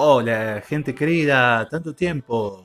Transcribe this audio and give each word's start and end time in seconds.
Hola, 0.00 0.62
gente 0.64 0.94
querida, 0.94 1.68
tanto 1.68 1.92
tiempo. 1.92 2.64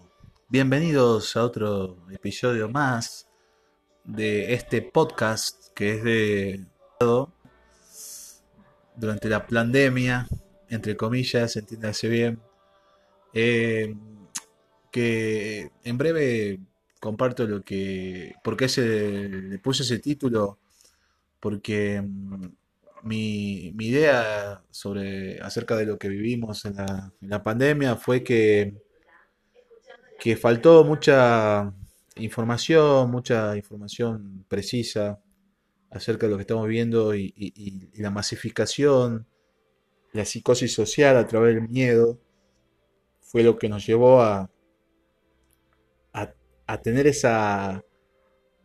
Bienvenidos 0.49 1.35
a 1.35 1.43
otro 1.43 1.97
episodio 2.11 2.69
más 2.69 3.27
de 4.03 4.53
este 4.53 4.83
podcast 4.83 5.69
que 5.73 5.93
es 5.95 6.03
de 6.03 6.65
durante 8.95 9.29
la 9.29 9.47
pandemia, 9.47 10.27
entre 10.69 10.95
comillas, 10.95 11.55
entiéndase 11.55 12.07
bien. 12.07 12.39
Eh, 13.33 13.95
que 14.91 15.71
en 15.83 15.97
breve 15.97 16.59
comparto 16.99 17.47
lo 17.47 17.63
que. 17.63 18.35
¿Por 18.43 18.55
qué 18.55 18.69
se 18.69 19.27
le 19.27 19.57
puse 19.57 19.81
ese 19.81 19.97
título? 19.97 20.59
Porque 21.39 21.99
mm, 21.99 22.45
mi, 23.03 23.71
mi 23.75 23.87
idea 23.87 24.63
sobre 24.71 25.39
acerca 25.41 25.75
de 25.77 25.85
lo 25.85 25.97
que 25.97 26.09
vivimos 26.09 26.65
en 26.65 26.75
la, 27.21 27.43
pandemia 27.43 27.95
fue 27.97 28.23
que, 28.23 28.75
que 30.19 30.35
faltó 30.37 30.83
mucha 30.83 31.73
información, 32.15 33.11
mucha 33.11 33.55
información 33.57 34.45
precisa 34.47 35.19
acerca 35.91 36.25
de 36.27 36.31
lo 36.31 36.37
que 36.37 36.41
estamos 36.43 36.67
viendo 36.67 37.15
y, 37.15 37.33
y- 37.35 38.01
la 38.01 38.11
masificación, 38.11 39.27
la 40.13 40.25
psicosis 40.25 40.73
social 40.73 41.17
a 41.17 41.27
través 41.27 41.55
del 41.55 41.69
miedo, 41.69 42.19
fue 43.21 43.43
lo 43.43 43.57
que 43.57 43.69
nos 43.69 43.85
llevó 43.85 44.21
a, 44.21 44.49
a 46.67 46.81
tener 46.81 47.07
esa 47.07 47.83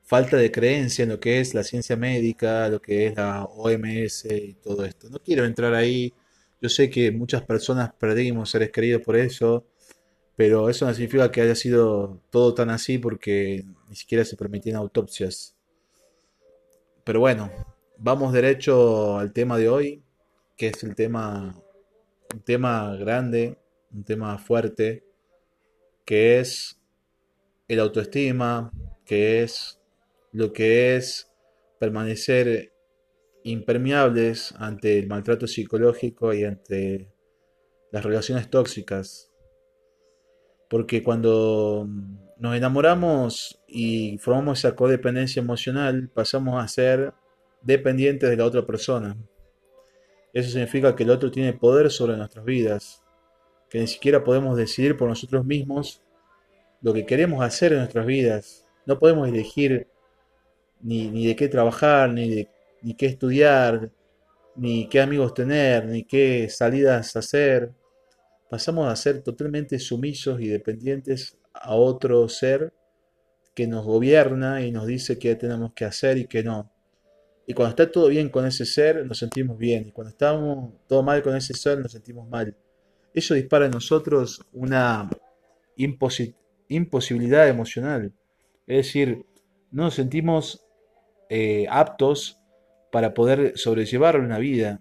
falta 0.09 0.39
de 0.39 0.51
creencia 0.51 1.03
en 1.03 1.11
lo 1.11 1.21
que 1.21 1.39
es 1.39 1.53
la 1.53 1.63
ciencia 1.63 1.95
médica, 1.95 2.69
lo 2.71 2.81
que 2.81 3.07
es 3.07 3.17
la 3.17 3.45
OMS 3.45 4.25
y 4.25 4.55
todo 4.55 4.87
esto. 4.87 5.11
No 5.11 5.19
quiero 5.19 5.45
entrar 5.45 5.75
ahí. 5.75 6.15
Yo 6.63 6.71
sé 6.71 6.89
que 6.89 7.13
muchas 7.13 7.43
personas 7.43 7.93
perdimos 7.93 8.51
seres 8.51 8.71
queridos 8.71 9.03
por 9.03 9.17
eso, 9.17 9.67
pero 10.35 10.71
eso 10.71 10.87
no 10.87 10.95
significa 10.95 11.31
que 11.31 11.43
haya 11.43 11.55
sido 11.55 12.23
todo 12.31 12.55
tan 12.55 12.71
así 12.71 12.97
porque 12.97 13.67
ni 13.91 13.97
siquiera 13.97 14.25
se 14.25 14.37
permitían 14.37 14.77
autopsias. 14.77 15.55
Pero 17.05 17.21
bueno, 17.21 17.51
vamos 17.99 18.33
derecho 18.33 19.19
al 19.19 19.33
tema 19.35 19.59
de 19.59 19.69
hoy, 19.69 20.03
que 20.57 20.69
es 20.69 20.83
el 20.85 20.95
tema, 20.95 21.55
un 22.33 22.41
tema 22.41 22.97
grande, 22.97 23.59
un 23.93 24.05
tema 24.05 24.39
fuerte, 24.39 25.05
que 26.07 26.41
es 26.41 26.81
el 27.69 27.81
autoestima, 27.81 28.73
que 29.05 29.43
es 29.43 29.79
lo 30.33 30.53
que 30.53 30.97
es 30.97 31.31
permanecer 31.79 32.73
impermeables 33.45 34.55
ante 34.59 34.99
el 34.99 35.07
maltrato 35.07 35.47
psicológico 35.47 36.35
y 36.35 36.45
ante 36.45 37.11
las 37.91 38.05
relaciones 38.05 38.51
tóxicas. 38.51 39.31
Porque 40.69 41.03
cuando 41.03 41.89
nos 42.37 42.57
enamoramos 42.57 43.63
y 43.67 44.19
formamos 44.19 44.59
esa 44.59 44.77
codependencia 44.77 45.41
emocional, 45.41 46.11
pasamos 46.13 46.63
a 46.63 46.69
ser 46.69 47.15
dependientes 47.63 48.29
de 48.29 48.37
la 48.37 48.45
otra 48.45 48.67
persona. 48.67 49.17
Eso 50.33 50.51
significa 50.51 50.95
que 50.95 51.05
el 51.05 51.11
otro 51.11 51.31
tiene 51.31 51.55
poder 51.55 51.91
sobre 51.91 52.17
nuestras 52.17 52.45
vidas, 52.45 53.03
que 53.71 53.81
ni 53.81 53.87
siquiera 53.87 54.25
podemos 54.25 54.57
decidir 54.57 54.97
por 54.97 55.09
nosotros 55.09 55.45
mismos 55.45 56.03
lo 56.83 56.93
que 56.93 57.07
queremos 57.07 57.43
hacer 57.43 57.73
en 57.73 57.79
nuestras 57.79 58.07
vidas. 58.07 58.67
No 58.87 58.99
podemos 58.99 59.27
elegir 59.29 59.89
ni, 60.81 61.09
ni 61.09 61.27
de 61.27 61.37
qué 61.37 61.49
trabajar, 61.49 62.11
ni 62.13 62.29
de 62.29 62.49
ni 62.83 62.95
qué 62.95 63.07
estudiar, 63.07 63.91
ni 64.57 64.89
qué 64.89 65.01
amigos 65.01 65.35
tener, 65.35 65.87
ni 65.87 66.05
qué 66.05 66.49
salidas 66.49 67.17
hacer. 67.17 67.73
Pasamos 68.51 68.91
a 68.91 68.97
ser 68.97 69.23
totalmente 69.23 69.79
sumisos 69.79 70.41
y 70.41 70.49
dependientes 70.49 71.37
a 71.53 71.75
otro 71.75 72.29
ser 72.29 72.73
que 73.55 73.67
nos 73.67 73.85
gobierna 73.85 74.63
y 74.63 74.71
nos 74.71 74.87
dice 74.87 75.19
qué 75.19 75.35
tenemos 75.35 75.73
que 75.75 75.85
hacer 75.85 76.19
y 76.19 76.27
qué 76.27 76.43
no. 76.43 76.71
Y 77.47 77.55
cuando 77.55 77.71
está 77.71 77.91
todo 77.91 78.09
bien 78.09 78.29
con 78.29 78.47
ese 78.47 78.65
ser, 78.65 79.05
nos 79.07 79.19
sentimos 79.19 79.59
bien. 79.59 79.87
Y 79.89 79.91
cuando 79.91 80.11
estamos 80.11 80.75
todo 80.87 81.03
mal 81.03 81.23
con 81.23 81.35
ese 81.35 81.55
ser, 81.55 81.79
nos 81.79 81.93
sentimos 81.93 82.29
mal. 82.29 82.55
Eso 83.15 83.35
dispara 83.35 83.67
en 83.67 83.73
nosotros 83.73 84.47
una 84.53 85.09
imposi- 85.77 86.35
imposibilidad 86.69 87.49
emocional. 87.49 88.13
Es 88.67 88.87
decir, 88.87 89.25
no 89.71 89.85
nos 89.85 89.95
sentimos 89.95 90.63
eh, 91.29 91.67
aptos 91.71 92.41
para 92.93 93.15
poder 93.15 93.59
sobrellevar 93.59 94.19
una 94.21 94.39
vida. 94.39 94.81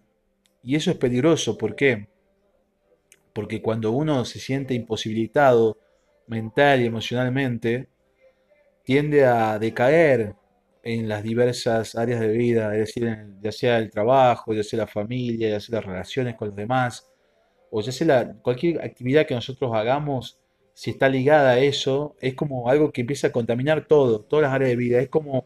Y 0.63 0.75
eso 0.75 0.91
es 0.91 0.97
peligroso. 0.97 1.57
¿Por 1.57 1.75
qué? 1.75 2.09
Porque 3.33 3.61
cuando 3.61 3.91
uno 3.91 4.25
se 4.25 4.39
siente 4.39 4.73
imposibilitado 4.73 5.77
mental 6.27 6.81
y 6.81 6.85
emocionalmente, 6.87 7.87
tiende 8.83 9.25
a 9.25 9.59
decaer 9.59 10.35
en 10.83 11.09
las 11.09 11.23
diversas 11.23 11.95
áreas 11.95 12.21
de 12.21 12.29
vida, 12.29 12.73
es 12.73 12.79
decir, 12.87 13.17
ya 13.41 13.51
sea 13.51 13.77
el 13.79 13.91
trabajo, 13.91 14.53
ya 14.53 14.63
sea 14.63 14.79
la 14.81 14.87
familia, 14.87 15.49
ya 15.49 15.59
sea 15.59 15.77
las 15.77 15.85
relaciones 15.85 16.35
con 16.35 16.49
los 16.49 16.57
demás, 16.57 17.07
o 17.71 17.81
ya 17.81 17.91
sea 17.91 18.07
la- 18.07 18.33
cualquier 18.41 18.81
actividad 18.83 19.27
que 19.27 19.35
nosotros 19.35 19.71
hagamos, 19.75 20.39
si 20.73 20.91
está 20.91 21.09
ligada 21.09 21.51
a 21.51 21.59
eso, 21.59 22.15
es 22.21 22.35
como 22.35 22.69
algo 22.69 22.91
que 22.91 23.01
empieza 23.01 23.27
a 23.27 23.31
contaminar 23.33 23.87
todo, 23.87 24.21
todas 24.23 24.43
las 24.43 24.53
áreas 24.53 24.71
de 24.71 24.75
vida. 24.77 24.99
Es 25.01 25.09
como 25.09 25.45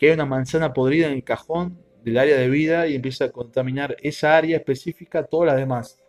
que 0.00 0.06
hay 0.06 0.14
una 0.14 0.24
manzana 0.24 0.72
podrida 0.72 1.08
en 1.08 1.12
el 1.12 1.24
cajón 1.24 1.78
del 2.02 2.16
área 2.16 2.38
de 2.38 2.48
vida 2.48 2.86
y 2.86 2.94
empieza 2.94 3.26
a 3.26 3.30
contaminar 3.30 3.98
esa 4.00 4.34
área 4.34 4.56
específica, 4.56 5.24
todas 5.24 5.48
las 5.48 5.56
demás. 5.58 6.00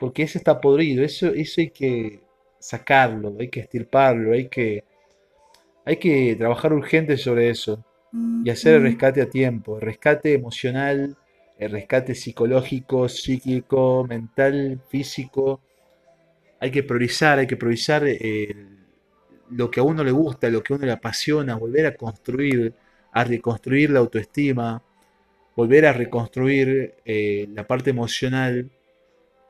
Porque 0.00 0.24
ese 0.24 0.38
está 0.38 0.60
podrido, 0.60 1.04
eso, 1.04 1.28
eso 1.28 1.60
hay 1.60 1.70
que 1.70 2.20
sacarlo, 2.58 3.36
hay 3.38 3.48
que 3.48 3.60
estirparlo, 3.60 4.32
hay 4.32 4.48
que, 4.48 4.82
hay 5.84 5.96
que 5.98 6.34
trabajar 6.36 6.72
urgente 6.72 7.16
sobre 7.16 7.50
eso 7.50 7.84
y 8.44 8.50
hacer 8.50 8.74
el 8.74 8.82
rescate 8.82 9.22
a 9.22 9.30
tiempo, 9.30 9.76
el 9.76 9.82
rescate 9.82 10.34
emocional, 10.34 11.16
el 11.56 11.70
rescate 11.70 12.16
psicológico, 12.16 13.08
psíquico, 13.08 14.04
mental, 14.08 14.80
físico. 14.88 15.60
Hay 16.58 16.72
que 16.72 16.82
priorizar, 16.82 17.38
hay 17.38 17.46
que 17.46 17.56
priorizar 17.56 18.02
eh, 18.08 18.56
lo 19.50 19.70
que 19.70 19.78
a 19.78 19.84
uno 19.84 20.02
le 20.02 20.10
gusta, 20.10 20.48
lo 20.48 20.64
que 20.64 20.72
a 20.72 20.76
uno 20.76 20.86
le 20.86 20.92
apasiona, 20.92 21.54
volver 21.54 21.86
a 21.86 21.94
construir, 21.94 22.74
a 23.12 23.24
reconstruir 23.24 23.90
la 23.90 24.00
autoestima, 24.00 24.82
volver 25.56 25.86
a 25.86 25.92
reconstruir 25.92 26.94
eh, 27.04 27.48
la 27.54 27.66
parte 27.66 27.90
emocional, 27.90 28.70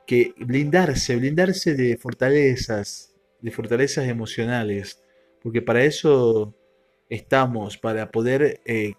que 0.07 0.33
blindarse, 0.37 1.15
blindarse 1.15 1.75
de 1.75 1.95
fortalezas, 1.97 3.13
de 3.39 3.51
fortalezas 3.51 4.07
emocionales, 4.07 5.01
porque 5.41 5.61
para 5.61 5.83
eso 5.83 6.53
estamos, 7.09 7.77
para 7.77 8.11
poder 8.11 8.61
eh, 8.65 8.93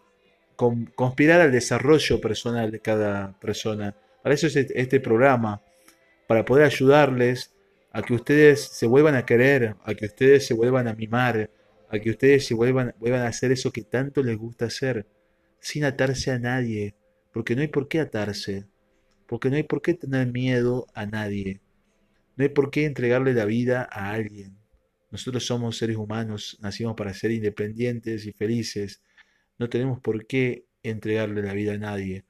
con- 0.57 0.87
conspirar 0.87 1.41
al 1.41 1.53
desarrollo 1.53 2.21
personal 2.21 2.71
de 2.71 2.81
cada 2.81 3.39
persona. 3.41 3.97
Para 4.23 4.35
eso 4.35 4.47
es 4.47 4.57
este 4.57 4.81
este 4.81 5.01
programa, 5.01 5.61
para 6.29 6.45
poder 6.45 6.65
ayudarles 6.65 7.53
a 7.93 8.03
que 8.03 8.15
ustedes 8.15 8.63
se 8.63 8.87
vuelvan 8.87 9.17
a 9.17 9.27
querer, 9.27 9.77
a 9.85 9.95
que 9.95 10.07
ustedes 10.07 10.47
se 10.47 10.55
vuelvan 10.55 10.89
a 10.89 10.95
mimar, 10.95 11.51
a 11.93 12.01
que 12.01 12.11
ustedes 12.11 12.47
se 12.47 12.55
vuelvan, 12.55 12.95
vuelvan 12.99 13.21
a 13.21 13.29
hacer 13.29 13.53
eso 13.53 13.71
que 13.71 13.83
tanto 13.83 14.23
les 14.23 14.39
gusta 14.39 14.65
hacer, 14.65 15.07
sin 15.61 15.85
atarse 15.85 16.31
a 16.31 16.39
nadie, 16.39 16.97
porque 17.33 17.55
no 17.55 17.61
hay 17.61 17.69
por 17.69 17.87
qué 17.87 18.01
atarse, 18.01 18.67
porque 19.27 19.51
no 19.51 19.57
hay 19.57 19.63
por 19.65 19.83
qué 19.83 19.93
tener 19.93 20.27
miedo 20.33 20.87
a 20.95 21.05
nadie, 21.05 21.61
no 22.37 22.45
hay 22.45 22.49
por 22.49 22.71
qué 22.71 22.87
entregarle 22.87 23.35
la 23.35 23.45
vida 23.45 23.87
a 23.93 24.11
alguien. 24.11 24.57
Nosotros 25.11 25.45
somos 25.45 25.77
seres 25.77 25.99
humanos, 25.99 26.59
nacimos 26.63 26.95
para 26.97 27.13
ser 27.13 27.31
independientes 27.31 28.25
y 28.25 28.33
felices, 28.33 29.03
no 29.59 29.69
tenemos 29.69 30.01
por 30.01 30.27
qué 30.27 30.65
entregarle 30.83 31.43
la 31.43 31.53
vida 31.53 31.75
a 31.75 31.79
nadie. 31.79 32.25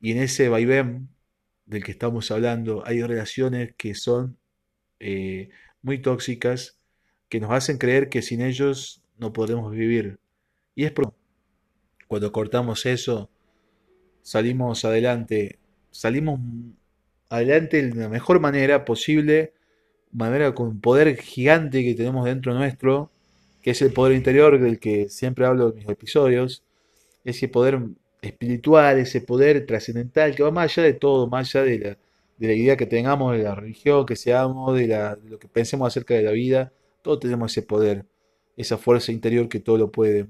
Y 0.00 0.12
en 0.12 0.18
ese 0.18 0.48
vaivén 0.48 1.10
del 1.66 1.84
que 1.84 1.92
estamos 1.92 2.30
hablando, 2.30 2.82
hay 2.86 3.02
relaciones 3.02 3.74
que 3.76 3.94
son 3.94 4.38
eh, 4.98 5.50
muy 5.82 6.00
tóxicas, 6.00 6.80
que 7.28 7.40
nos 7.40 7.50
hacen 7.52 7.78
creer 7.78 8.08
que 8.08 8.22
sin 8.22 8.40
ellos 8.40 9.02
no 9.18 9.32
podemos 9.32 9.72
vivir. 9.72 10.18
Y 10.74 10.84
es 10.84 10.92
por 10.92 11.12
cuando 12.08 12.32
cortamos 12.32 12.86
eso, 12.86 13.30
salimos 14.22 14.84
adelante, 14.84 15.58
salimos 15.90 16.40
adelante 17.28 17.82
de 17.82 17.94
la 17.94 18.08
mejor 18.08 18.40
manera 18.40 18.84
posible, 18.84 19.52
manera 20.12 20.54
con 20.54 20.68
un 20.68 20.80
poder 20.80 21.16
gigante 21.16 21.82
que 21.82 21.94
tenemos 21.94 22.24
dentro 22.24 22.54
nuestro, 22.54 23.10
que 23.62 23.70
es 23.72 23.82
el 23.82 23.92
poder 23.92 24.14
interior 24.14 24.60
del 24.60 24.78
que 24.78 25.08
siempre 25.08 25.46
hablo 25.46 25.70
en 25.70 25.76
mis 25.76 25.88
episodios, 25.88 26.62
ese 27.24 27.48
poder 27.48 27.80
espiritual, 28.22 28.98
ese 28.98 29.20
poder 29.20 29.66
trascendental 29.66 30.34
que 30.34 30.42
va 30.42 30.50
más 30.50 30.72
allá 30.72 30.86
de 30.86 30.94
todo, 30.94 31.26
más 31.26 31.54
allá 31.54 31.64
de 31.64 31.78
la, 31.78 31.98
de 32.38 32.46
la 32.46 32.52
idea 32.52 32.76
que 32.76 32.86
tengamos 32.86 33.36
de 33.36 33.42
la 33.42 33.54
religión, 33.54 34.06
que 34.06 34.16
seamos, 34.16 34.76
de, 34.76 34.86
de 34.86 35.30
lo 35.30 35.38
que 35.38 35.48
pensemos 35.48 35.88
acerca 35.88 36.14
de 36.14 36.22
la 36.22 36.32
vida, 36.32 36.72
todos 37.04 37.20
tenemos 37.20 37.52
ese 37.52 37.62
poder, 37.62 38.06
esa 38.56 38.78
fuerza 38.78 39.12
interior 39.12 39.48
que 39.48 39.60
todo 39.60 39.76
lo 39.76 39.92
puede. 39.92 40.28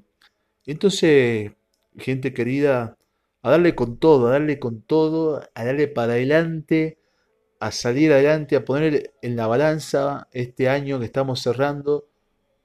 Entonces, 0.67 1.53
gente 1.97 2.35
querida, 2.35 2.99
a 3.43 3.51
darle 3.51 3.77
con 3.77 3.99
todo, 3.99 4.27
a 4.27 4.33
darle 4.33 4.59
con 4.59 4.83
todo, 4.83 5.41
a 5.55 5.65
darle 5.65 5.87
para 5.89 6.15
adelante, 6.15 6.99
a 7.61 7.71
salir 7.71 8.13
adelante, 8.13 8.57
a 8.57 8.65
poner 8.65 9.15
en 9.23 9.37
la 9.37 9.47
balanza 9.47 10.29
este 10.33 10.69
año 10.69 10.99
que 10.99 11.07
estamos 11.07 11.41
cerrando, 11.41 12.09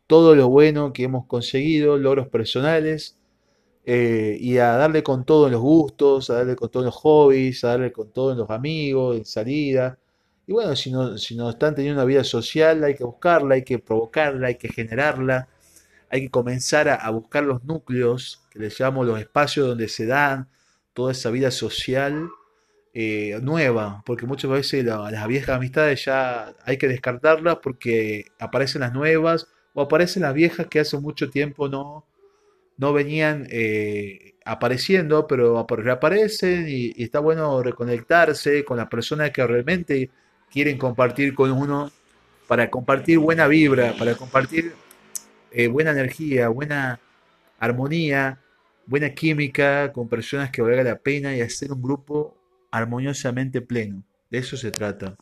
todo 0.08 0.36
lo 0.36 0.50
bueno 0.50 0.92
que 0.92 1.04
hemos 1.04 1.28
conseguido, 1.28 1.98
logros 2.00 2.30
personales, 2.30 3.20
eh, 3.86 4.38
y 4.40 4.58
a 4.58 4.72
darle 4.72 5.04
con 5.04 5.24
todo 5.24 5.46
en 5.48 5.54
los 5.54 5.62
gustos, 5.62 6.32
a 6.32 6.36
darle 6.36 6.56
con 6.56 6.70
todo 6.70 6.82
en 6.84 6.88
los 6.88 6.96
hobbies, 6.96 7.64
a 7.64 7.70
darle 7.70 7.92
con 7.92 8.12
todo 8.12 8.32
en 8.32 8.40
los 8.40 8.50
amigos, 8.50 9.18
en 9.18 9.26
salida. 9.26 10.00
Y 10.50 10.52
bueno, 10.52 10.76
si 10.76 10.90
no, 10.90 11.16
si 11.20 11.36
no 11.36 11.52
están 11.52 11.76
teniendo 11.76 12.02
una 12.02 12.08
vida 12.08 12.24
social, 12.24 12.84
hay 12.84 12.96
que 12.96 13.04
buscarla, 13.04 13.54
hay 13.54 13.64
que 13.64 13.78
provocarla, 13.78 14.48
hay 14.48 14.56
que 14.56 14.68
generarla, 14.68 15.48
hay 16.10 16.22
que 16.22 16.32
comenzar 16.32 16.90
a, 16.90 17.08
buscar 17.12 17.44
los 17.44 17.64
núcleos, 17.66 18.42
que 18.50 18.58
les 18.58 18.76
llamamos 18.76 19.06
los 19.06 19.20
espacios 19.20 19.68
donde 19.68 19.88
se 19.88 20.08
dan 20.08 20.50
toda 20.94 21.12
esa 21.12 21.30
vida 21.30 21.52
social 21.52 22.32
eh, 22.96 23.38
nueva, 23.44 24.02
porque 24.08 24.26
muchas 24.26 24.50
veces 24.50 24.84
las 24.86 25.28
viejas 25.28 25.56
amistades 25.56 26.06
ya 26.06 26.56
hay 26.66 26.78
que 26.78 26.88
descartarlas 26.88 27.58
porque 27.62 28.26
aparecen 28.40 28.82
las 28.82 28.92
nuevas 28.92 29.50
o 29.76 29.84
aparecen 29.84 30.24
las 30.24 30.34
viejas 30.34 30.66
que 30.66 30.80
hace 30.80 30.98
mucho 30.98 31.30
tiempo 31.30 31.70
no, 31.70 32.08
no 32.76 32.92
venían 32.92 33.46
eh, 33.52 34.34
apareciendo, 34.46 35.28
pero 35.28 35.64
reaparecen 35.70 36.66
y, 36.68 37.04
está 37.04 37.20
bueno 37.20 37.62
reconectarse 37.62 38.66
con 38.66 38.78
las 38.78 38.88
personas 38.88 39.30
que 39.30 39.46
realmente 39.46 40.10
quieren 40.52 40.78
compartir 40.78 41.34
con 41.36 41.52
uno 41.52 41.92
para 42.48 42.70
compartir 42.70 43.20
buena 43.20 43.48
vibra, 43.48 43.94
para 43.98 44.16
compartir 44.16 44.74
eh, 45.52 45.68
buena 45.68 45.92
energía, 45.92 46.50
buena 46.50 47.00
armonía, 47.60 48.40
buena 48.86 49.14
química 49.14 49.92
con 49.94 50.10
personas 50.10 50.50
que 50.50 50.62
valga 50.62 50.84
la 50.84 50.98
pena 50.98 51.36
y 51.36 51.42
hacer 51.42 51.72
un 51.72 51.82
grupo 51.82 52.36
armoniosamente 52.72 53.62
pleno. 53.62 54.04
De 54.30 54.40
eso 54.40 54.58
se 54.58 54.72
trata. 54.72 55.16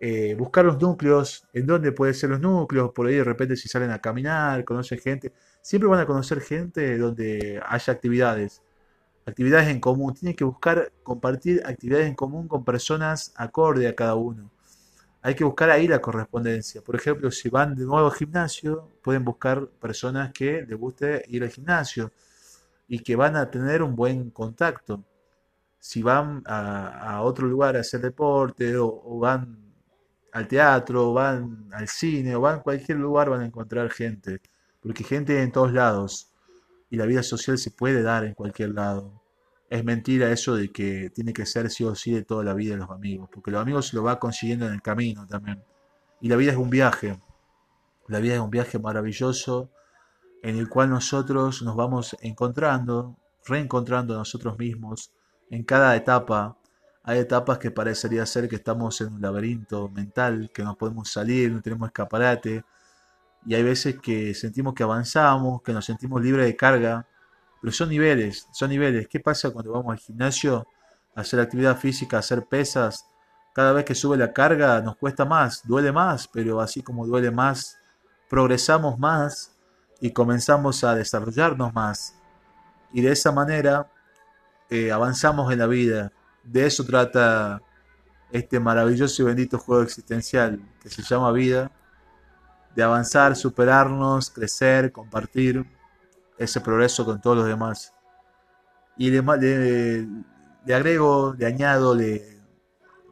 Eh, 0.00 0.34
buscar 0.34 0.64
los 0.64 0.80
núcleos, 0.80 1.46
en 1.52 1.66
dónde 1.66 1.92
pueden 1.92 2.14
ser 2.14 2.30
los 2.30 2.40
núcleos, 2.40 2.90
por 2.92 3.06
ahí 3.06 3.16
de 3.16 3.24
repente 3.24 3.54
si 3.54 3.68
salen 3.68 3.90
a 3.90 4.00
caminar, 4.00 4.64
conocen 4.64 4.98
gente, 4.98 5.32
siempre 5.60 5.88
van 5.88 6.00
a 6.00 6.06
conocer 6.06 6.40
gente 6.40 6.96
donde 6.96 7.60
haya 7.66 7.92
actividades, 7.92 8.62
actividades 9.30 9.68
en 9.68 9.80
común, 9.80 10.14
tienen 10.14 10.36
que 10.36 10.44
buscar 10.44 10.92
compartir 11.02 11.62
actividades 11.64 12.06
en 12.08 12.14
común 12.14 12.48
con 12.48 12.64
personas 12.64 13.32
acorde 13.36 13.88
a 13.88 13.94
cada 13.94 14.14
uno. 14.14 14.50
Hay 15.22 15.34
que 15.34 15.44
buscar 15.44 15.70
ahí 15.70 15.86
la 15.88 16.00
correspondencia. 16.00 16.82
Por 16.82 16.96
ejemplo, 16.96 17.30
si 17.30 17.48
van 17.50 17.74
de 17.74 17.84
nuevo 17.84 18.06
al 18.06 18.14
gimnasio, 18.14 18.88
pueden 19.02 19.24
buscar 19.24 19.66
personas 19.80 20.32
que 20.32 20.62
les 20.62 20.78
guste 20.78 21.24
ir 21.28 21.42
al 21.42 21.50
gimnasio 21.50 22.12
y 22.88 23.00
que 23.00 23.16
van 23.16 23.36
a 23.36 23.50
tener 23.50 23.82
un 23.82 23.94
buen 23.96 24.30
contacto. 24.30 25.04
Si 25.78 26.02
van 26.02 26.42
a, 26.46 27.20
otro 27.22 27.46
lugar 27.46 27.76
a 27.76 27.80
hacer 27.80 28.00
deporte 28.00 28.76
o 28.76 29.18
van 29.18 29.70
al 30.32 30.46
teatro, 30.48 31.12
van 31.12 31.68
al 31.72 31.88
cine, 31.88 32.34
o 32.36 32.40
van 32.40 32.58
a 32.58 32.62
cualquier 32.62 32.98
lugar, 32.98 33.30
van 33.30 33.40
a 33.40 33.46
encontrar 33.46 33.90
gente. 33.90 34.40
Porque 34.80 35.04
gente 35.04 35.42
en 35.42 35.52
todos 35.52 35.72
lados. 35.72 36.32
Y 36.90 36.96
la 36.96 37.06
vida 37.06 37.22
social 37.22 37.58
se 37.58 37.70
puede 37.70 38.02
dar 38.02 38.24
en 38.24 38.34
cualquier 38.34 38.70
lado. 38.70 39.19
Es 39.70 39.84
mentira 39.84 40.30
eso 40.30 40.54
de 40.56 40.70
que 40.70 41.10
tiene 41.10 41.32
que 41.32 41.46
ser 41.46 41.70
sí 41.70 41.84
o 41.84 41.94
sí 41.94 42.12
de 42.12 42.24
toda 42.24 42.44
la 42.44 42.52
vida 42.52 42.72
de 42.72 42.80
los 42.80 42.90
amigos. 42.90 43.30
Porque 43.32 43.50
los 43.50 43.62
amigos 43.62 43.94
lo 43.94 44.02
va 44.02 44.18
consiguiendo 44.18 44.66
en 44.66 44.74
el 44.74 44.82
camino 44.82 45.26
también. 45.26 45.62
Y 46.20 46.28
la 46.28 46.36
vida 46.36 46.52
es 46.52 46.58
un 46.58 46.68
viaje. 46.68 47.18
La 48.08 48.18
vida 48.18 48.34
es 48.34 48.40
un 48.40 48.50
viaje 48.50 48.78
maravilloso 48.78 49.70
en 50.42 50.56
el 50.56 50.68
cual 50.68 50.90
nosotros 50.90 51.62
nos 51.62 51.76
vamos 51.76 52.16
encontrando, 52.20 53.16
reencontrando 53.46 54.14
a 54.14 54.18
nosotros 54.18 54.58
mismos 54.58 55.12
en 55.50 55.64
cada 55.64 55.96
etapa 55.96 56.56
hay 57.02 57.18
etapas 57.18 57.58
que 57.58 57.70
parecería 57.70 58.24
ser 58.26 58.48
que 58.48 58.56
estamos 58.56 59.00
en 59.00 59.14
un 59.14 59.20
laberinto 59.22 59.88
mental, 59.88 60.50
que 60.52 60.62
no 60.62 60.76
podemos 60.76 61.10
salir, 61.10 61.50
no 61.50 61.62
tenemos 61.62 61.88
escaparate. 61.88 62.64
Y 63.46 63.54
hay 63.54 63.62
veces 63.62 63.98
que 64.00 64.34
sentimos 64.34 64.74
que 64.74 64.82
avanzamos, 64.82 65.62
que 65.62 65.72
nos 65.72 65.84
sentimos 65.84 66.22
libres 66.22 66.46
de 66.46 66.56
carga. 66.56 67.06
Pero 67.60 67.72
son 67.72 67.88
niveles, 67.88 68.48
son 68.52 68.70
niveles. 68.70 69.08
¿Qué 69.08 69.20
pasa 69.20 69.50
cuando 69.50 69.72
vamos 69.72 69.92
al 69.92 69.98
gimnasio 69.98 70.66
a 71.14 71.20
hacer 71.20 71.40
actividad 71.40 71.76
física, 71.76 72.16
a 72.16 72.20
hacer 72.20 72.46
pesas? 72.46 73.06
Cada 73.54 73.72
vez 73.72 73.84
que 73.84 73.94
sube 73.94 74.16
la 74.16 74.32
carga 74.32 74.80
nos 74.80 74.96
cuesta 74.96 75.24
más, 75.24 75.62
duele 75.66 75.92
más, 75.92 76.28
pero 76.28 76.60
así 76.60 76.82
como 76.82 77.06
duele 77.06 77.30
más, 77.30 77.76
progresamos 78.28 78.98
más 78.98 79.56
y 80.00 80.12
comenzamos 80.12 80.84
a 80.84 80.94
desarrollarnos 80.94 81.74
más. 81.74 82.14
Y 82.92 83.02
de 83.02 83.12
esa 83.12 83.32
manera 83.32 83.90
eh, 84.70 84.90
avanzamos 84.92 85.52
en 85.52 85.58
la 85.58 85.66
vida 85.66 86.12
de 86.42 86.66
eso 86.66 86.84
trata 86.84 87.60
este 88.30 88.60
maravilloso 88.60 89.22
y 89.22 89.26
bendito 89.26 89.58
juego 89.58 89.82
existencial 89.82 90.60
que 90.82 90.88
se 90.88 91.02
llama 91.02 91.32
vida, 91.32 91.70
de 92.74 92.82
avanzar, 92.82 93.34
superarnos, 93.34 94.30
crecer, 94.30 94.92
compartir 94.92 95.66
ese 96.40 96.60
progreso 96.60 97.04
con 97.04 97.20
todos 97.20 97.36
los 97.36 97.46
demás. 97.46 97.94
Y 98.96 99.10
le, 99.10 99.22
le, 100.64 100.74
agrego, 100.74 101.34
le 101.38 101.46
añado, 101.46 101.94
le, 101.94 102.40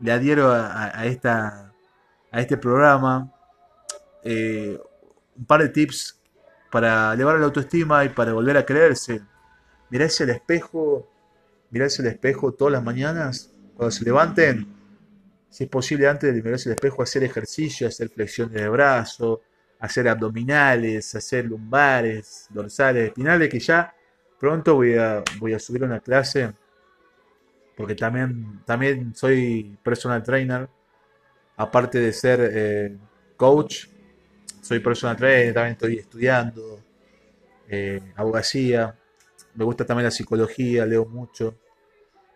le 0.00 0.12
adhiero 0.12 0.50
a, 0.50 1.06
esta, 1.06 1.72
a 2.30 2.40
este 2.40 2.56
programa 2.56 3.32
eh, 4.24 4.78
un 5.36 5.44
par 5.44 5.62
de 5.62 5.68
tips 5.68 6.20
para 6.70 7.14
elevar 7.14 7.38
la 7.38 7.46
autoestima 7.46 8.04
y 8.04 8.08
para 8.08 8.32
volver 8.32 8.56
a 8.56 8.66
creerse. 8.66 9.22
Mirarse 9.90 10.24
el 10.24 10.30
espejo 10.30 11.08
mirarse 11.70 12.02
el 12.02 12.08
espejo 12.08 12.52
todas 12.52 12.72
las 12.72 12.82
mañanas, 12.82 13.52
cuando 13.76 13.90
se 13.90 14.04
levanten, 14.04 14.66
si 15.50 15.64
es 15.64 15.70
posible 15.70 16.08
antes 16.08 16.34
de 16.34 16.42
mirarse 16.42 16.68
el 16.68 16.74
espejo, 16.74 17.02
hacer 17.02 17.24
ejercicio, 17.24 17.86
hacer 17.88 18.08
flexiones 18.08 18.54
de 18.54 18.68
brazo, 18.68 19.42
hacer 19.78 20.08
abdominales, 20.08 21.14
hacer 21.14 21.44
lumbares, 21.44 22.46
dorsales, 22.50 23.08
espinales, 23.08 23.48
que 23.48 23.60
ya 23.60 23.94
pronto 24.38 24.74
voy 24.74 24.96
a, 24.96 25.22
voy 25.38 25.54
a 25.54 25.58
subir 25.58 25.84
una 25.84 26.00
clase, 26.00 26.52
porque 27.76 27.94
también, 27.94 28.62
también 28.64 29.14
soy 29.14 29.78
personal 29.82 30.22
trainer, 30.22 30.68
aparte 31.56 31.98
de 31.98 32.12
ser 32.12 32.50
eh, 32.52 32.96
coach, 33.36 33.86
soy 34.60 34.80
personal 34.80 35.16
trainer, 35.16 35.54
también 35.54 35.72
estoy 35.72 35.98
estudiando 35.98 36.82
eh, 37.68 38.12
abogacía, 38.16 38.96
me 39.54 39.64
gusta 39.64 39.84
también 39.84 40.04
la 40.04 40.10
psicología, 40.10 40.86
leo 40.86 41.04
mucho. 41.04 41.58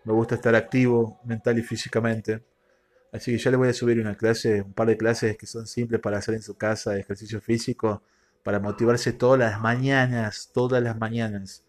Me 0.05 0.13
gusta 0.13 0.35
estar 0.35 0.55
activo 0.57 1.21
mental 1.25 1.59
y 1.59 1.63
físicamente. 1.63 2.43
Así 3.13 3.31
que 3.31 3.39
ya 3.39 3.51
le 3.51 3.59
voy 3.59 3.69
a 3.69 3.75
subir 3.75 4.01
una 4.01 4.17
clase, 4.17 4.63
un 4.63 4.73
par 4.73 4.89
de 4.89 4.97
clases 4.97 5.37
que 5.37 5.47
son 5.47 5.67
simples 5.67 6.01
para 6.01 6.19
hacer 6.19 6.35
en 6.35 6.43
su 6.43 6.55
casa, 6.57 6.93
de 6.93 7.01
ejercicio 7.01 7.41
físico, 7.43 8.03
para 8.43 8.59
motivarse 8.59 9.13
todas 9.13 9.39
las 9.39 9.61
mañanas, 9.61 10.51
todas 10.53 10.83
las 10.83 10.99
mañanas. 10.99 11.63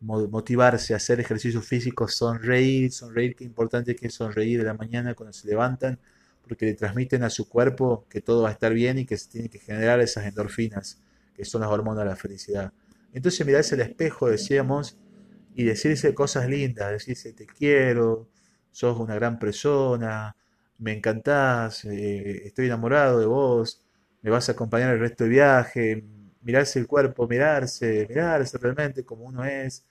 Motivarse 0.00 0.94
a 0.94 0.96
hacer 0.96 1.20
ejercicio 1.20 1.60
físico, 1.60 2.08
sonreír, 2.08 2.92
sonreír, 2.92 3.36
qué 3.36 3.44
importante 3.44 3.94
que 3.94 4.06
es 4.08 4.14
sonreír 4.14 4.58
de 4.58 4.64
la 4.64 4.74
mañana 4.74 5.14
cuando 5.14 5.34
se 5.34 5.46
levantan, 5.46 5.98
porque 6.46 6.66
le 6.66 6.74
transmiten 6.74 7.22
a 7.24 7.30
su 7.30 7.48
cuerpo 7.48 8.06
que 8.08 8.22
todo 8.22 8.42
va 8.42 8.48
a 8.48 8.52
estar 8.52 8.72
bien 8.72 8.98
y 8.98 9.06
que 9.06 9.18
se 9.18 9.28
tiene 9.30 9.48
que 9.50 9.58
generar 9.58 10.00
esas 10.00 10.26
endorfinas, 10.26 10.98
que 11.34 11.44
son 11.44 11.60
las 11.60 11.70
hormonas 11.70 12.04
de 12.04 12.10
la 12.10 12.16
felicidad. 12.16 12.72
Entonces 13.12 13.46
mirarse 13.46 13.74
al 13.74 13.82
espejo, 13.82 14.28
decíamos, 14.28 14.96
y 15.54 15.64
decirse 15.64 16.14
cosas 16.14 16.48
lindas, 16.48 16.90
decirse 16.90 17.32
te 17.32 17.46
quiero, 17.46 18.28
sos 18.72 18.98
una 18.98 19.14
gran 19.14 19.38
persona, 19.38 20.34
me 20.78 20.92
encantás, 20.92 21.84
eh, 21.84 22.46
estoy 22.46 22.66
enamorado 22.66 23.20
de 23.20 23.26
vos, 23.26 23.82
me 24.22 24.30
vas 24.30 24.48
a 24.48 24.52
acompañar 24.52 24.94
el 24.94 25.00
resto 25.00 25.24
del 25.24 25.32
viaje, 25.32 26.04
mirarse 26.42 26.78
el 26.78 26.86
cuerpo, 26.86 27.26
mirarse, 27.28 28.06
mirarse 28.08 28.58
realmente 28.58 29.04
como 29.04 29.24
uno 29.24 29.44
es, 29.44 29.84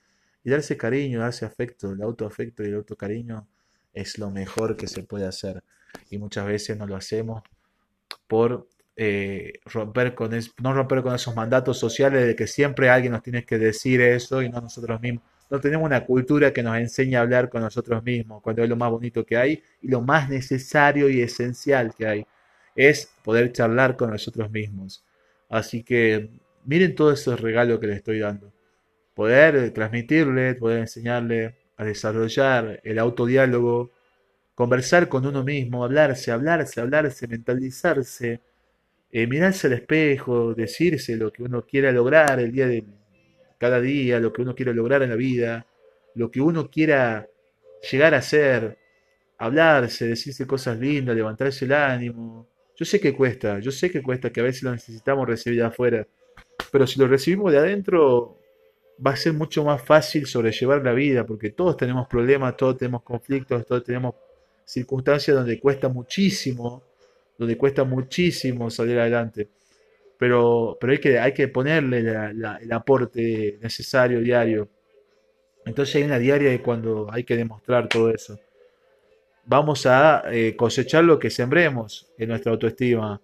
y 0.44 0.50
darse 0.50 0.78
cariño, 0.78 1.20
darse 1.20 1.46
afecto, 1.46 1.92
el 1.92 2.02
autoafecto 2.02 2.64
y 2.64 2.68
el 2.68 2.76
autocariño 2.76 3.48
es 3.94 4.18
lo 4.18 4.30
mejor 4.32 4.76
que 4.76 4.88
se 4.88 5.04
puede 5.04 5.26
hacer. 5.26 5.64
Y 6.10 6.18
muchas 6.18 6.46
veces 6.46 6.78
no 6.78 6.86
lo 6.88 6.96
hacemos 6.96 7.44
por 8.28 8.68
eh, 8.96 9.54
romper 9.66 10.16
con 10.16 10.32
no 10.62 10.74
romper 10.74 11.02
con 11.02 11.16
esos 11.16 11.36
mandatos 11.36 11.80
sociales 11.80 12.28
de 12.28 12.36
que 12.36 12.48
siempre 12.48 12.90
alguien 12.90 13.14
nos 13.14 13.24
tiene 13.24 13.46
que 13.46 13.58
decir 13.58 14.02
eso 14.02 14.42
y 14.42 14.50
no 14.50 14.62
nosotros 14.62 15.02
mismos. 15.02 15.24
No 15.54 15.60
tenemos 15.60 15.86
una 15.86 16.04
cultura 16.04 16.52
que 16.52 16.64
nos 16.64 16.76
enseñe 16.78 17.16
a 17.16 17.22
hablar 17.22 17.48
con 17.48 17.62
nosotros 17.62 18.04
mismos, 18.04 18.42
cuando 18.42 18.64
es 18.64 18.70
lo 18.70 18.76
más 18.76 18.90
bonito 18.90 19.24
que 19.24 19.38
hay 19.38 19.62
y 19.84 19.88
lo 19.88 20.02
más 20.02 20.28
necesario 20.28 21.08
y 21.10 21.22
esencial 21.22 21.94
que 21.96 22.08
hay, 22.08 22.26
es 22.76 23.14
poder 23.24 23.52
charlar 23.52 23.96
con 23.96 24.10
nosotros 24.10 24.50
mismos. 24.50 25.06
Así 25.50 25.84
que 25.84 26.32
miren 26.66 26.96
todo 26.96 27.12
ese 27.12 27.36
regalo 27.36 27.80
que 27.80 27.86
le 27.86 27.94
estoy 27.94 28.18
dando. 28.18 28.52
Poder 29.14 29.70
transmitirle, 29.70 30.56
poder 30.56 30.80
enseñarle 30.80 31.56
a 31.78 31.86
desarrollar 31.86 32.82
el 32.84 32.98
autodiálogo, 32.98 33.92
conversar 34.56 35.08
con 35.08 35.24
uno 35.24 35.44
mismo, 35.44 35.84
hablarse, 35.84 36.32
hablarse, 36.32 36.82
hablarse, 36.82 37.28
mentalizarse, 37.28 38.42
eh, 39.12 39.28
mirarse 39.28 39.68
al 39.68 39.74
espejo, 39.74 40.56
decirse 40.56 41.16
lo 41.16 41.32
que 41.32 41.44
uno 41.44 41.64
quiera 41.64 41.92
lograr 41.92 42.40
el 42.40 42.52
día 42.52 42.66
de 42.68 42.84
cada 43.64 43.80
día, 43.80 44.20
lo 44.20 44.34
que 44.34 44.42
uno 44.42 44.54
quiere 44.54 44.74
lograr 44.74 45.04
en 45.04 45.10
la 45.12 45.16
vida, 45.16 45.66
lo 46.16 46.30
que 46.30 46.42
uno 46.42 46.70
quiera 46.70 47.30
llegar 47.90 48.14
a 48.14 48.22
ser, 48.22 48.78
hablarse, 49.38 50.06
decirse 50.06 50.46
cosas 50.46 50.78
lindas, 50.78 51.16
levantarse 51.16 51.64
el 51.64 51.72
ánimo. 51.72 52.46
Yo 52.76 52.84
sé 52.84 53.00
que 53.00 53.14
cuesta, 53.14 53.60
yo 53.60 53.72
sé 53.72 53.90
que 53.90 54.04
cuesta, 54.04 54.34
que 54.34 54.42
a 54.42 54.44
veces 54.44 54.64
lo 54.64 54.72
necesitamos 54.74 55.26
recibir 55.26 55.60
de 55.60 55.66
afuera, 55.66 56.06
pero 56.74 56.86
si 56.86 57.00
lo 57.00 57.08
recibimos 57.08 57.54
de 57.54 57.60
adentro, 57.60 58.38
va 59.00 59.12
a 59.12 59.16
ser 59.16 59.32
mucho 59.32 59.64
más 59.64 59.82
fácil 59.82 60.28
sobrellevar 60.28 60.84
la 60.84 60.92
vida, 60.92 61.26
porque 61.26 61.52
todos 61.52 61.78
tenemos 61.78 62.06
problemas, 62.10 62.58
todos 62.58 62.78
tenemos 62.78 63.04
conflictos, 63.04 63.66
todos 63.66 63.82
tenemos 63.86 64.16
circunstancias 64.66 65.38
donde 65.38 65.58
cuesta 65.58 65.88
muchísimo, 65.88 66.84
donde 67.38 67.58
cuesta 67.58 67.86
muchísimo 67.86 68.70
salir 68.70 69.00
adelante. 69.00 69.48
Pero, 70.24 70.78
pero 70.80 70.94
hay, 70.94 71.00
que, 71.00 71.20
hay 71.20 71.34
que 71.34 71.50
ponerle 71.50 72.00
el 72.00 72.72
aporte 72.72 73.60
necesario 73.62 74.22
diario. 74.22 74.70
Entonces 75.66 75.98
hay 75.98 76.04
una 76.04 76.18
diaria 76.18 76.50
de 76.50 76.62
cuando 76.62 77.12
hay 77.12 77.26
que 77.26 77.36
demostrar 77.36 77.90
todo 77.90 78.10
eso. 78.10 78.40
Vamos 79.44 79.86
a 79.86 80.24
eh, 80.32 80.56
cosechar 80.56 81.04
lo 81.04 81.20
que 81.20 81.30
sembremos 81.30 82.10
en 82.18 82.30
nuestra 82.30 82.54
autoestima. 82.54 83.20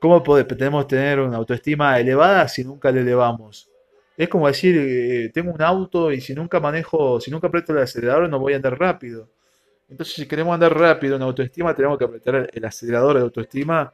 ¿Cómo 0.00 0.20
podemos 0.20 0.88
tener 0.88 1.20
una 1.20 1.36
autoestima 1.36 2.00
elevada 2.00 2.48
si 2.48 2.64
nunca 2.64 2.90
le 2.90 3.02
elevamos? 3.02 3.70
Es 4.16 4.28
como 4.28 4.48
decir, 4.48 4.76
eh, 4.76 5.30
tengo 5.32 5.52
un 5.52 5.62
auto 5.62 6.10
y 6.10 6.20
si 6.20 6.34
nunca 6.34 6.58
manejo, 6.58 7.20
si 7.20 7.30
nunca 7.30 7.46
aprieto 7.46 7.72
el 7.72 7.78
acelerador 7.78 8.28
no 8.28 8.40
voy 8.40 8.54
a 8.54 8.56
andar 8.56 8.76
rápido. 8.76 9.28
Entonces 9.88 10.16
si 10.16 10.26
queremos 10.26 10.52
andar 10.52 10.76
rápido 10.76 11.14
en 11.14 11.22
autoestima 11.22 11.72
tenemos 11.72 11.98
que 11.98 12.04
apretar 12.04 12.50
el 12.52 12.64
acelerador 12.64 13.18
de 13.18 13.22
autoestima 13.22 13.92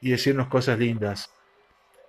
y 0.00 0.10
decirnos 0.10 0.48
cosas 0.48 0.76
lindas. 0.76 1.30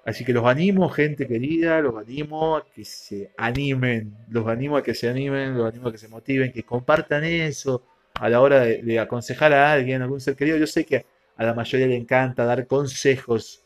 Así 0.07 0.25
que 0.25 0.33
los 0.33 0.45
animo, 0.45 0.89
gente 0.89 1.27
querida, 1.27 1.79
los 1.81 1.95
animo 1.95 2.57
a 2.57 2.65
que 2.65 2.83
se 2.83 3.31
animen, 3.37 4.15
los 4.29 4.47
animo 4.47 4.77
a 4.77 4.81
que 4.81 4.95
se 4.95 5.07
animen, 5.09 5.55
los 5.55 5.67
animo 5.67 5.89
a 5.89 5.91
que 5.91 5.99
se 5.99 6.07
motiven, 6.07 6.51
que 6.51 6.63
compartan 6.63 7.23
eso 7.25 7.83
a 8.15 8.27
la 8.29 8.41
hora 8.41 8.61
de, 8.61 8.99
aconsejar 8.99 9.53
a 9.53 9.71
alguien, 9.71 10.01
a 10.01 10.05
algún 10.05 10.21
ser 10.21 10.35
querido. 10.35 10.57
Yo 10.57 10.65
sé 10.65 10.85
que 10.85 11.05
a 11.35 11.43
la 11.43 11.53
mayoría 11.53 11.87
le 11.87 11.97
encanta 11.97 12.45
dar 12.45 12.65
consejos, 12.65 13.63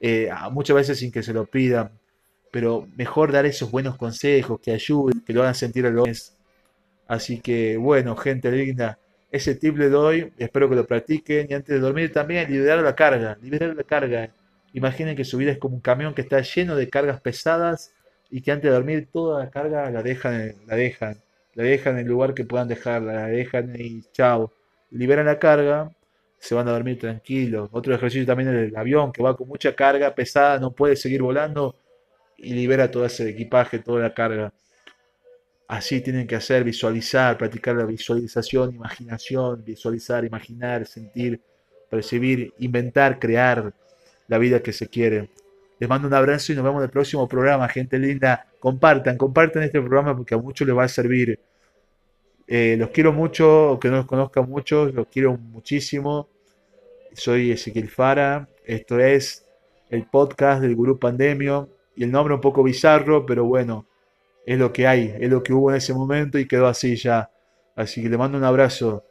eh, 0.00 0.28
muchas 0.50 0.76
veces 0.76 0.98
sin 0.98 1.10
que 1.10 1.22
se 1.22 1.32
lo 1.32 1.46
pidan 1.46 1.90
pero 2.54 2.86
mejor 2.96 3.32
dar 3.32 3.46
esos 3.46 3.68
buenos 3.68 3.96
consejos 3.96 4.60
que 4.60 4.70
ayuden, 4.70 5.22
que 5.26 5.32
lo 5.32 5.42
hagan 5.42 5.56
sentir 5.56 5.86
a 5.86 5.90
los 5.90 6.36
Así 7.08 7.40
que 7.40 7.76
bueno, 7.76 8.14
gente 8.14 8.48
linda, 8.52 8.96
ese 9.32 9.56
tip 9.56 9.76
le 9.76 9.88
doy, 9.88 10.32
espero 10.38 10.70
que 10.70 10.76
lo 10.76 10.86
practiquen 10.86 11.48
y 11.50 11.54
antes 11.54 11.74
de 11.74 11.80
dormir 11.80 12.12
también 12.12 12.48
liberar 12.48 12.78
la 12.78 12.94
carga, 12.94 13.36
liberar 13.42 13.74
la 13.74 13.82
carga. 13.82 14.30
Imaginen 14.74 15.14
que 15.14 15.24
su 15.24 15.38
vida 15.38 15.52
es 15.52 15.58
como 15.58 15.76
un 15.76 15.80
camión 15.80 16.14
que 16.14 16.22
está 16.22 16.40
lleno 16.40 16.74
de 16.74 16.90
cargas 16.90 17.20
pesadas 17.20 17.94
y 18.28 18.42
que 18.42 18.50
antes 18.50 18.68
de 18.68 18.74
dormir 18.74 19.08
toda 19.12 19.44
la 19.44 19.50
carga 19.50 19.88
la 19.88 20.02
dejan, 20.02 20.56
la 20.66 20.74
dejan, 20.74 21.22
la 21.54 21.62
dejan 21.62 21.94
en 21.94 22.00
el 22.00 22.08
lugar 22.08 22.34
que 22.34 22.44
puedan 22.44 22.66
dejarla, 22.66 23.12
la 23.12 23.26
dejan 23.28 23.72
y 23.78 24.02
chao. 24.12 24.52
Liberan 24.90 25.26
la 25.26 25.38
carga, 25.38 25.94
se 26.38 26.56
van 26.56 26.66
a 26.66 26.72
dormir 26.72 26.98
tranquilos. 26.98 27.68
Otro 27.70 27.94
ejercicio 27.94 28.26
también 28.26 28.48
es 28.48 28.68
el 28.68 28.76
avión 28.76 29.12
que 29.12 29.22
va 29.22 29.36
con 29.36 29.46
mucha 29.46 29.76
carga 29.76 30.12
pesada, 30.12 30.58
no 30.58 30.72
puede 30.72 30.96
seguir 30.96 31.22
volando 31.22 31.76
y 32.36 32.52
libera 32.52 32.90
todo 32.90 33.06
ese 33.06 33.28
equipaje, 33.28 33.78
toda 33.78 34.00
la 34.00 34.12
carga. 34.12 34.52
Así 35.68 36.00
tienen 36.00 36.26
que 36.26 36.34
hacer, 36.34 36.64
visualizar, 36.64 37.38
practicar 37.38 37.76
la 37.76 37.84
visualización, 37.84 38.74
imaginación, 38.74 39.64
visualizar, 39.64 40.24
imaginar, 40.24 40.84
sentir, 40.84 41.40
percibir, 41.88 42.52
inventar, 42.58 43.20
crear 43.20 43.72
la 44.28 44.38
vida 44.38 44.60
que 44.62 44.72
se 44.72 44.88
quiere. 44.88 45.30
Les 45.78 45.88
mando 45.88 46.08
un 46.08 46.14
abrazo 46.14 46.52
y 46.52 46.54
nos 46.54 46.64
vemos 46.64 46.80
en 46.80 46.84
el 46.84 46.90
próximo 46.90 47.28
programa, 47.28 47.68
gente 47.68 47.98
linda. 47.98 48.46
Compartan, 48.58 49.16
compartan 49.16 49.64
este 49.64 49.80
programa 49.80 50.16
porque 50.16 50.34
a 50.34 50.38
muchos 50.38 50.66
les 50.66 50.76
va 50.76 50.84
a 50.84 50.88
servir. 50.88 51.38
Eh, 52.46 52.76
los 52.78 52.90
quiero 52.90 53.12
mucho, 53.12 53.68
aunque 53.70 53.88
no 53.88 53.96
los 53.96 54.06
conozca 54.06 54.42
mucho, 54.42 54.86
los 54.86 55.06
quiero 55.08 55.36
muchísimo. 55.36 56.28
Soy 57.12 57.52
Ezequiel 57.52 57.88
Fara. 57.88 58.48
Esto 58.64 58.98
es 58.98 59.46
el 59.90 60.06
podcast 60.06 60.62
del 60.62 60.74
Gurú 60.74 60.98
Pandemio 60.98 61.68
y 61.96 62.04
el 62.04 62.10
nombre 62.10 62.34
un 62.34 62.40
poco 62.40 62.62
bizarro, 62.62 63.26
pero 63.26 63.44
bueno, 63.44 63.86
es 64.46 64.58
lo 64.58 64.72
que 64.72 64.86
hay, 64.86 65.14
es 65.18 65.30
lo 65.30 65.42
que 65.42 65.52
hubo 65.52 65.70
en 65.70 65.76
ese 65.76 65.94
momento 65.94 66.38
y 66.38 66.46
quedó 66.46 66.66
así 66.66 66.96
ya. 66.96 67.30
Así 67.76 68.02
que 68.02 68.08
le 68.08 68.18
mando 68.18 68.38
un 68.38 68.44
abrazo. 68.44 69.04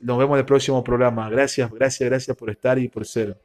Nos 0.00 0.18
vemos 0.18 0.34
en 0.34 0.40
el 0.40 0.46
próximo 0.46 0.82
programa. 0.82 1.30
Gracias, 1.30 1.70
gracias, 1.70 2.08
gracias 2.08 2.36
por 2.36 2.50
estar 2.50 2.78
y 2.78 2.88
por 2.88 3.06
ser. 3.06 3.36